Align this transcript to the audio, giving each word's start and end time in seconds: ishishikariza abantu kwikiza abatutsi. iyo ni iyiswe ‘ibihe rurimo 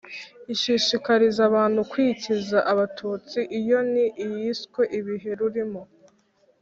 ishishikariza 0.53 1.41
abantu 1.49 1.79
kwikiza 1.91 2.57
abatutsi. 2.71 3.39
iyo 3.59 3.79
ni 3.91 4.05
iyiswe 4.25 4.81
‘ibihe 4.97 5.31
rurimo 5.39 5.81